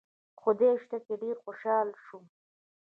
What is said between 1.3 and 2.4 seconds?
خوشاله شوم.